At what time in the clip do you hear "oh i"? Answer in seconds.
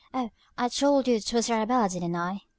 0.15-0.67